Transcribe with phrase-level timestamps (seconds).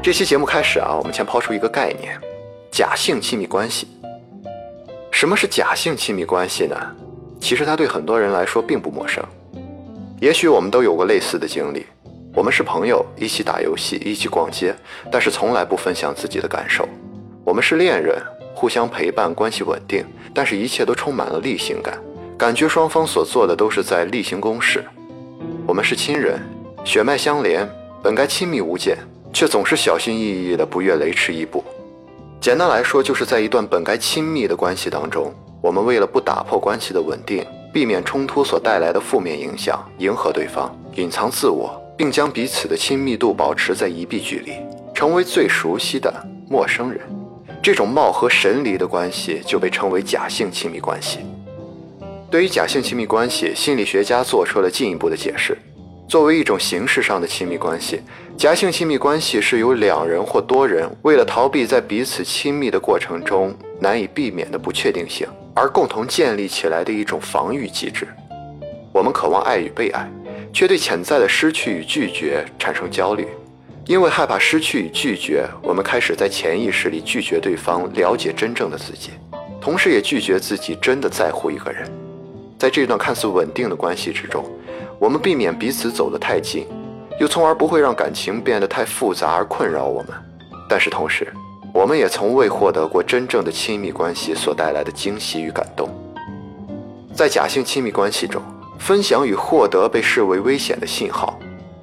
[0.00, 2.18] 这期节目开始啊，我们先抛出一个概念：
[2.70, 3.88] 假性亲密关系。
[5.10, 6.76] 什么是假性亲密关系呢？
[7.40, 9.22] 其实它对很多人来说并不陌生。
[10.20, 11.84] 也许我们都有过类似的经历：
[12.32, 14.74] 我们是朋友，一起打游戏，一起逛街，
[15.10, 16.84] 但是从来不分享自己的感受；
[17.44, 18.22] 我们是恋人，
[18.54, 21.98] 互相陪伴，关系稳定，但是一切都充满了例行感，
[22.38, 24.80] 感觉双方所做的都是在例行公事；
[25.66, 26.40] 我们是亲人，
[26.84, 27.68] 血脉相连，
[28.02, 28.96] 本该亲密无间，
[29.38, 31.62] 却总是小心翼翼的，不越雷池一步。
[32.40, 44.54] 简单来说，就是在一段本该亲密的关系当中，我们为了不打破关系的稳定，避免冲突所带来的负面影响，迎合对方，隐藏自我，并将彼此的亲密度保持在一臂距离，
[44.92, 46.12] 成为最熟悉的
[46.50, 47.00] 陌生人。
[47.62, 51.20] 这种貌合神离的关系就被称为假性亲密关系。
[52.28, 55.56] 对于假性亲密关系，心理学家做出了进一步的解释。
[56.08, 58.00] 作为一种形式上的亲密关系，
[58.38, 68.06] 假性亲密关系是由两人或多人为了逃避在彼此亲密的过程中难以避免的不确定性，而共同建立起来的一种防御机制。
[68.92, 70.08] 我们渴望爱与被爱，
[70.52, 73.26] 却对潜在的失去与拒绝产生焦虑。
[73.86, 79.10] 因为害怕失去与拒绝，我们开始在潜意识里拒绝对方了解真正的自己，
[79.60, 81.90] 同时也拒绝自己真的在乎一个人。
[82.56, 84.44] 在这段看似稳定的关系之中。
[85.00, 86.66] 我们避免彼此走得太近，
[87.18, 90.12] 又从而不会让感情变得太复杂而困扰我们。
[90.68, 91.26] 但是同时，
[91.72, 95.88] 我们也从未获得过真正的亲密关系所带来的惊喜与感动。
[97.12, 98.42] 在假性亲密关系中，
[98.78, 101.38] 分享与获得被视为危险的信号，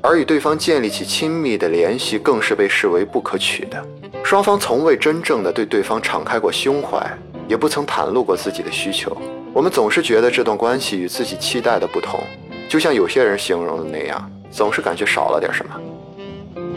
[0.00, 3.84] 而与对方建立起亲密的联系更是被视为不可取的。
[4.24, 6.98] 双方从未真正的对对方敞开过胸怀，
[7.46, 9.16] 也不曾袒露过自己的需求。
[9.52, 12.20] 我们总是觉得这段关系与自己期待的不同。
[12.68, 15.74] 就像有些人形容的那样，总是感觉少了点什么。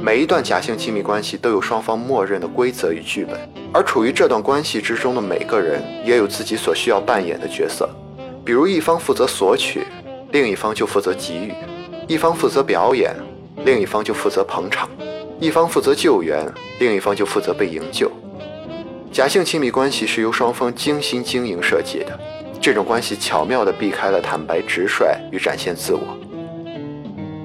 [0.00, 3.36] 每一段假性亲密关系都有双方默认的规则与剧本，
[3.72, 7.88] 而处于这段关系之中的每个人也有自己所需要扮演的角色。
[8.44, 9.82] 比如，一方负责索取，
[10.30, 11.52] 另一方就负责给予；
[12.06, 13.14] 一方负责表演，
[13.64, 14.88] 另一方就负责捧场；
[15.38, 16.46] 一方负责救援，
[16.78, 18.10] 另一方就负责被营救。
[19.12, 22.18] 假性亲密关系是由双方精心经营设计的。
[22.60, 26.17] 这种关系巧妙地避开了坦白直率与展现自我。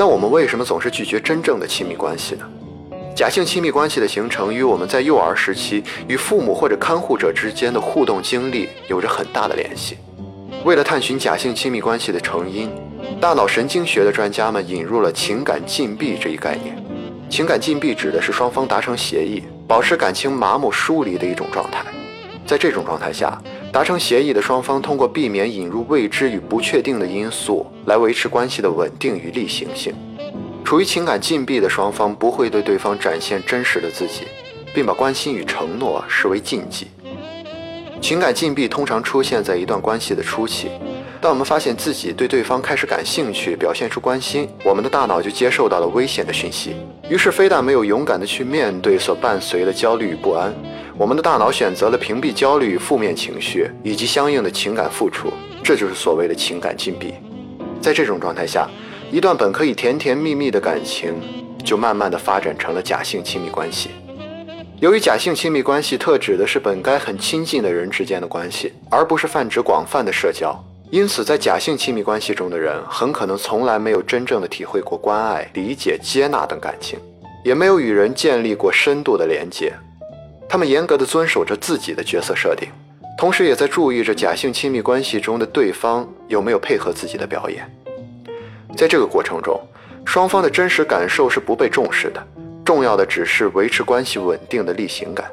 [0.00, 2.48] 那我们为什么总是拒绝真正的亲密关系呢？
[3.14, 9.98] 假性亲密关系的形成与我们在幼儿时期与父母或者看护者之间的互动经历有着很大的联系。
[10.64, 12.70] 为了探寻假性亲密关系的成因，
[13.20, 16.82] 大脑神经学的专家们引入了情感禁闭这一概念。
[17.28, 21.84] 情感禁闭指的是双方达成协议，保持感情麻木疏离的一种状态。
[22.46, 23.38] 在这种状态下，
[23.72, 29.94] 达成协议的双方通过避免引入未知与不确定的因素来维持关系的稳定与例行性。
[30.64, 34.22] 处于情感禁闭的双方不会对对方展现真实的自己，
[34.74, 36.88] 并把关心与承诺视为禁忌。
[38.00, 40.68] 情感禁闭通常出现在一段关系的初期。
[41.20, 46.74] 当我们发现自己对对方开始感兴趣，表现出关心，我们的大脑就接受到了危险的讯息，
[47.08, 50.52] 于是非但没有勇敢地去面对所伴随的焦虑与不安。
[51.00, 55.32] 我们的大脑选择了屏蔽焦虑与负面情绪，以及相应的情感付出，
[55.64, 57.14] 这就是所谓的情感禁闭。
[57.80, 58.68] 在这种状态下，
[59.10, 61.14] 一段本可以甜甜蜜蜜的感情，
[61.64, 63.88] 就慢慢的发展成了假性亲密关系。
[64.78, 70.54] 由于假性亲密关系特指的是本该很亲近的人之间的关系，而不是泛指广泛的社交，
[70.90, 76.98] 因此在假性亲密关系中的人，很可能从来没有真正的体会过关爱、理解、接纳等感情，
[77.42, 79.72] 也没有与人建立过深度的连接。
[80.52, 82.68] 他们严格的遵守着自己的角色设定，
[83.16, 87.64] 同时也在注意着假性亲密关系中的对方有没有配合自己的表演。
[88.76, 89.60] 在这个过程中，
[90.04, 92.20] 双方的真实感受是不被重视的，
[92.64, 95.30] 重要的只是维持关系稳定的例行感。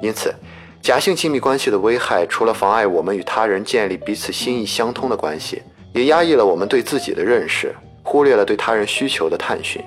[0.00, 0.32] 因此，
[0.80, 5.60] 假性亲密关系的危害，除了妨碍我们与他人建立彼此心意相通的关系，
[5.92, 7.74] 也压抑了我们对自己的认识，
[8.04, 9.82] 忽略了对他人需求的探寻。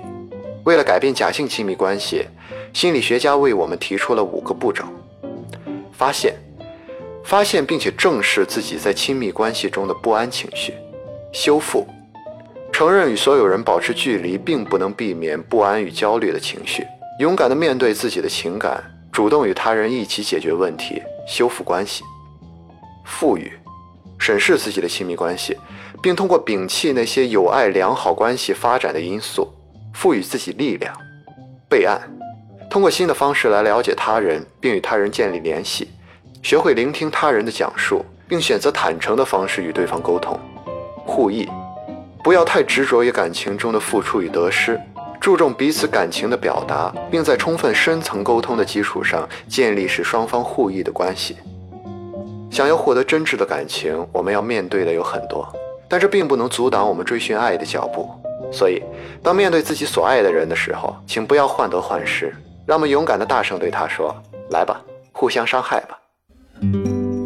[0.64, 2.26] 为了改变假性亲密关系。
[2.74, 4.82] 心理学家为我们提出了五个步骤：
[5.92, 6.34] 发现、
[7.22, 10.72] 发现并且正视自己在亲密关系中的不安情绪；
[11.32, 11.86] 修复、
[12.72, 16.82] 承认与所有人保持距离并不能避免不安与焦虑的情绪；
[17.20, 18.82] 勇敢地面对自己的情感，
[19.12, 22.02] 主动与他人一起解决问题，修复关系；
[23.06, 23.52] 赋予、
[24.18, 25.56] 审视自己的亲密关系，
[26.02, 29.48] 并通过摒弃那些有碍良好关系发展的因素，
[29.94, 30.92] 赋予自己力量；
[31.68, 32.10] 备案。
[32.74, 35.88] 通过新的方式来了解他人，并与他人建立联系，
[36.42, 40.36] 学会聆听他人的讲述，并选择坦诚的方式与对方沟通。
[41.06, 41.48] 互益，
[42.24, 44.76] 不要太执着于感情中的付出与得失，
[45.20, 51.36] 注重彼此感情的表达，并在充分深层沟通的基础上建立使双方互益的关系。
[52.50, 55.48] 想要获得真挚的感情，我们要面对的有很多，
[55.88, 58.10] 但这并不能阻挡我们追寻爱的脚步。
[58.50, 58.82] 所以，
[59.22, 62.34] 当面对自己所爱的人的时候，请不要患得患失，
[62.66, 64.14] 让我们勇敢的大声对他说
[64.50, 64.82] ：“来吧，
[65.12, 65.98] 互相伤害吧。”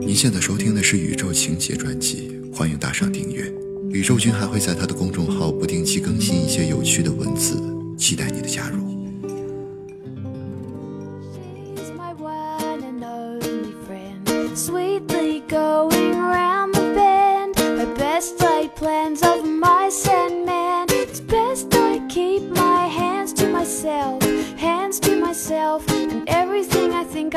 [0.00, 3.44] 您现在收听的是《宇宙情节》专辑，欢迎打赏订阅。
[3.90, 7.57] 宇宙君还会在他的公众号不定期更新一些有趣的文字。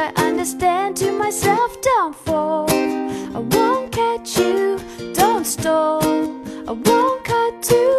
[0.04, 1.80] I understand to myself.
[1.80, 4.80] Don't fall, I won't catch you.
[5.14, 6.02] Don't stall,
[6.68, 7.91] I won't cut to.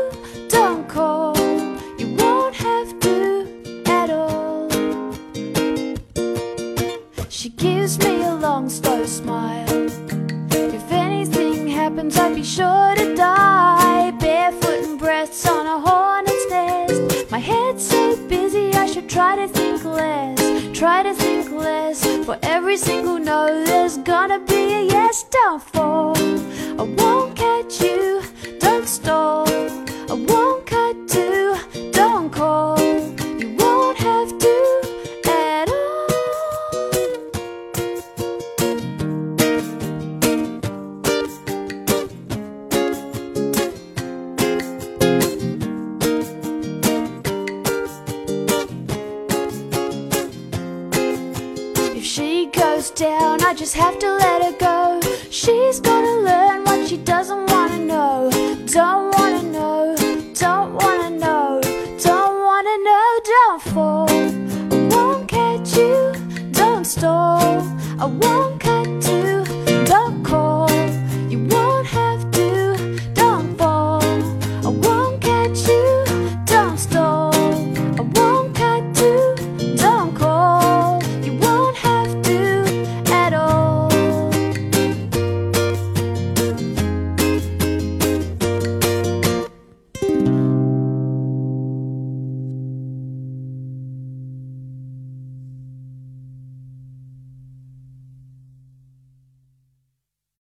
[20.83, 22.05] Try to think less.
[22.27, 25.23] For every single no, there's gonna be a yes.
[25.31, 26.17] Don't fall.
[26.17, 28.21] I won't catch you.
[28.59, 29.22] Don't stall.
[52.95, 55.01] Down, I just have to let her go.
[55.31, 55.81] She's